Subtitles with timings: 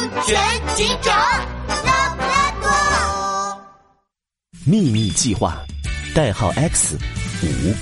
[0.00, 3.62] 安全警长拉布拉多。
[4.64, 5.58] 秘密计划，
[6.14, 6.96] 代号 X
[7.42, 7.74] 五。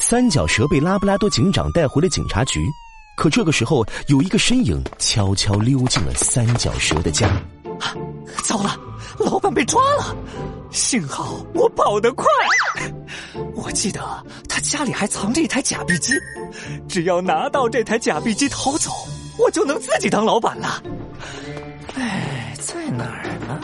[0.00, 2.58] 三角蛇被拉布拉多警长带回了警察局，
[3.18, 7.30] 可这个时候有一个身影悄悄溜进了三角蛇的家。
[8.42, 8.74] 糟了，
[9.18, 10.16] 老板被抓了！
[10.70, 12.24] 幸好我跑得快。
[13.54, 14.00] 我记得
[14.48, 16.14] 他家里还藏着一台假币机，
[16.88, 18.90] 只要拿到这台假币机逃走，
[19.40, 20.82] 我就能自己当老板了。
[21.94, 23.60] 哎，在哪儿呢？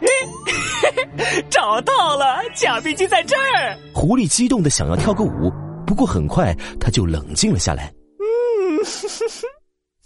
[1.50, 3.76] 找到了，假币机在这儿。
[3.94, 5.52] 狐狸激动的想要跳个舞，
[5.86, 7.92] 不过很快他就冷静了下来。
[8.18, 8.78] 嗯，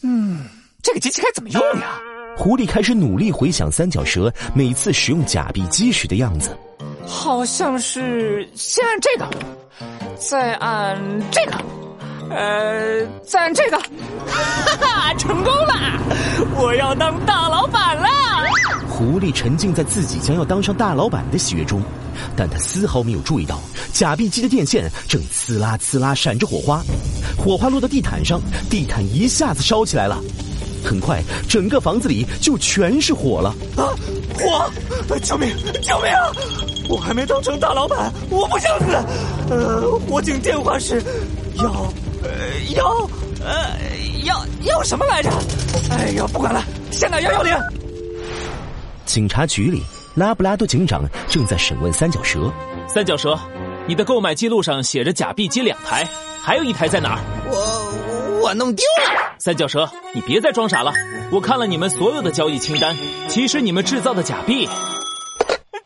[0.02, 0.46] 嗯，
[0.82, 2.00] 这个机器该怎么用呀？
[2.36, 6.56] 狐狸开始努力回想三角蛇每次使用假币机时的样子。
[7.06, 9.28] 好像是先按这个，
[10.16, 10.96] 再按
[11.30, 11.58] 这个，
[12.30, 15.74] 呃，再按这个，哈哈，成功了！
[16.56, 18.08] 我要当大老板了。
[18.88, 21.82] 狐狸沉浸在自己将要当上大老板的喜悦中，
[22.36, 23.58] 但他丝毫没有注意到
[23.92, 26.82] 假币机的电线正呲啦呲啦闪着火花，
[27.36, 30.18] 火花落到地毯上，地毯一下子烧起来了。
[30.84, 33.54] 很快，整个房子里就全是火了！
[33.76, 33.92] 啊，
[34.34, 34.70] 火！
[35.18, 35.48] 救命！
[35.82, 36.30] 救命啊！
[36.88, 38.86] 我还没当成大老板，我不想死。
[39.50, 41.02] 呃，火警电话是，
[41.56, 41.92] 要，
[42.60, 43.08] 呃，要，
[43.42, 43.76] 呃，
[44.24, 45.30] 要要什么来着？
[45.90, 47.56] 哎呦，不管了，先打幺幺零。
[49.06, 49.82] 警察局里，
[50.14, 52.52] 拉布拉多警长正在审问三角蛇。
[52.86, 53.38] 三角蛇，
[53.86, 56.06] 你的购买记录上写着假币机两台，
[56.42, 57.18] 还有一台在哪儿？
[57.50, 59.34] 我我弄丢了。
[59.38, 60.92] 三角蛇，你别再装傻了！
[61.32, 62.94] 我看了你们所有的交易清单，
[63.28, 64.68] 其实你们制造的假币……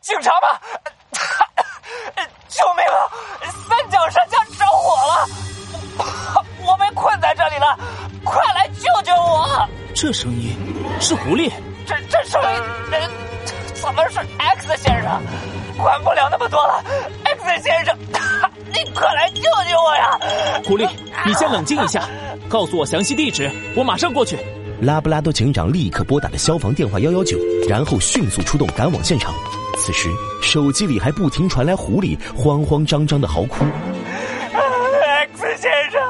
[0.01, 0.74] 警察吗？
[9.95, 10.51] 这声音
[11.01, 11.49] 是狐狸，
[11.87, 12.99] 这这声音，
[13.75, 15.23] 怎么是 X 先生？
[15.79, 16.85] 管不了那么多了
[17.23, 17.97] ，X 先生，
[18.73, 20.19] 你快来救救我呀！
[20.65, 20.89] 狐狸，
[21.25, 22.09] 你先冷静一下。
[22.49, 24.37] 告诉我详细地址，我马上过去。
[24.81, 29.33] 拉布拉多警长立刻拨打了消防电话幺幺九，然后迅速出动赶往现场。
[29.79, 30.11] 此时，
[30.43, 33.65] 手机里还不停传来狐狸慌慌张张的嚎哭
[34.53, 36.03] ：“X 先生，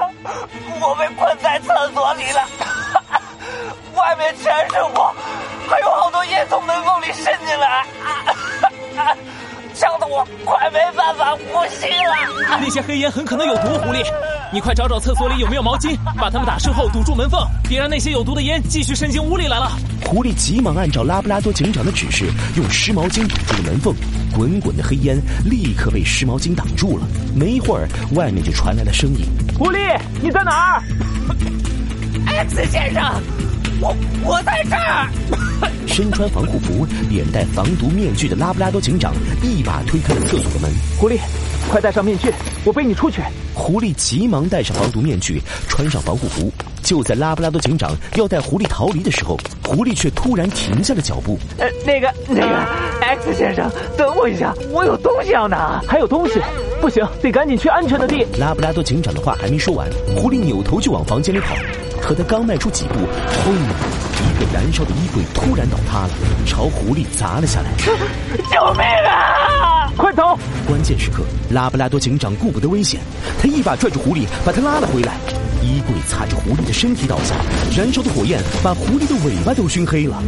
[0.80, 1.83] 我被困在厕
[10.90, 12.58] 没办法呼吸了。
[12.60, 14.04] 那些黑烟很可能有毒，狐狸。”
[14.52, 19.72] 你快找找厕所里有没有毛巾，把它们打湿后堵住门缝，别让那些有毒的烟继续渗进屋里来了。
[20.06, 23.92] 狐狸急忙按照拉布拉多警长的指示，用湿毛巾堵住了门缝，
[24.32, 27.04] 滚滚的黑烟立刻被湿毛巾挡住了。
[27.34, 29.26] 没一会儿，外面就传来了声音
[29.58, 30.82] ：“狐狸，你在哪儿
[32.26, 33.02] ？”X 先生，
[33.84, 35.10] 我我在这儿。
[35.86, 39.12] 身穿防护服、脸戴防毒面具的拉布拉多警长
[39.42, 40.70] 一把推开了厕所的门。
[40.98, 41.18] 狐狸，
[41.70, 42.32] 快戴上面具，
[42.64, 43.20] 我背你出去。
[43.52, 46.50] 狐狸急忙戴上防毒面具，穿上防护服。
[46.84, 51.38] 就在拉布拉多警长要带狐狸逃离的时候，狐狸却突然停下了脚步。
[51.58, 52.56] 呃，那个，那个
[53.00, 55.82] ，X 先生，等我一下，我有东西要拿。
[55.88, 56.40] 还有东西？
[56.82, 58.26] 不行，得赶紧去安全的地。
[58.38, 61.56] 拉布拉多警长的话还没说完，狐狸扭头就往房间里跑。
[62.02, 62.94] 可他刚迈出几步，
[63.42, 63.54] 轰！
[63.54, 66.10] 一个燃烧的衣柜突然倒塌了，
[66.46, 67.70] 朝狐狸砸了下来。
[68.52, 69.90] 救命啊！
[69.96, 70.38] 快走！
[70.66, 73.00] 关键时刻，拉布拉多警长顾不得危险，
[73.40, 75.14] 他一把拽住狐狸，把他拉了回来。
[75.64, 77.34] 衣柜擦着狐狸的身体倒下，
[77.76, 80.22] 燃烧的火焰把狐狸的尾巴都熏黑了。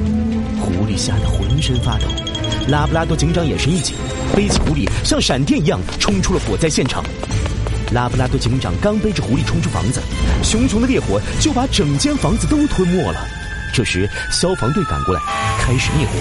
[0.61, 2.07] 狐狸吓得浑身发抖。
[2.69, 3.95] 拉布拉多警长眼神一紧，
[4.35, 7.05] 背起狐狸，像闪电一样冲出了火灾现场。
[7.93, 10.01] 拉布拉多警长刚背着狐狸冲出房子，
[10.43, 13.25] 熊熊的烈火就把整间房子都吞没了。
[13.73, 15.21] 这时，消防队赶过来，
[15.61, 16.13] 开始灭火。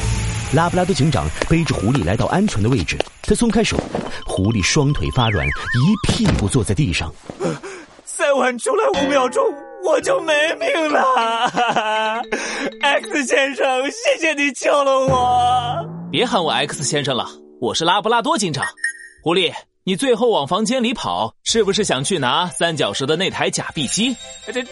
[0.54, 3.82] 拉布拉多警长背着狐狸来到安全的位置，他松开手，
[4.26, 7.12] 狐狸双腿发软，一屁股坐在地上。
[8.36, 9.42] 再晚出来五秒钟，
[9.82, 11.02] 我就没命了。
[12.82, 15.86] X 先生，谢谢你救了我。
[16.12, 17.26] 别喊我 X 先生了，
[17.62, 18.66] 我是拉布拉多警长。
[19.24, 19.54] 狐狸。
[19.86, 24.18] 你最后往房间里跑，是不是想去拿三角蛇的那台假币机？
[24.48, 24.64] 这、这、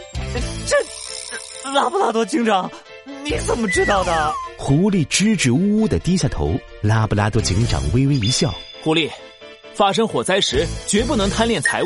[0.66, 2.70] 这，拉布拉多警长，
[3.24, 4.34] 你怎么知道的？
[4.58, 6.52] 狐狸支支吾吾的低下头，
[6.82, 8.52] 拉布拉多警长微微一笑。
[8.84, 9.08] 狐狸，
[9.76, 11.86] 发生火灾时绝不能贪恋财物，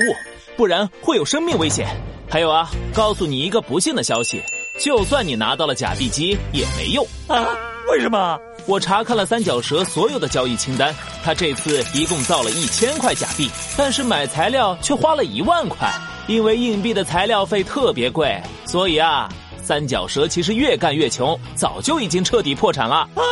[0.57, 1.87] 不然会有生命危险。
[2.29, 4.43] 还有啊，告诉你一个不幸的消息，
[4.77, 7.47] 就算你拿到了假币机也没用啊！
[7.89, 8.37] 为什么？
[8.65, 10.93] 我查看了三角蛇所有的交易清单，
[11.23, 15.89] 他这次一共造了一千块假币，但是买材料却花了一万块，
[16.27, 19.29] 因为硬币的材料费特别贵，所以啊，
[19.63, 23.23] 三角蛇其实越干越穷，早就已经彻底破产了啊！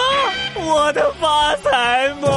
[0.56, 2.32] 我的发财梦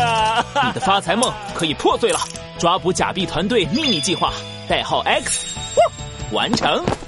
[0.00, 0.44] 啊！
[0.66, 2.18] 你的发财梦可以破碎了。
[2.62, 4.32] 抓捕假币团队秘密计划
[4.68, 5.48] 代号 x
[6.30, 7.01] 完成。